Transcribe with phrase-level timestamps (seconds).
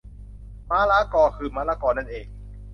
[0.69, 2.25] ม้าล้ากอ คือมะละกอนั่นเอง